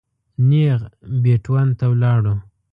[0.49, 0.81] نېغ
[1.23, 2.35] بېټ ون ته ولاړو.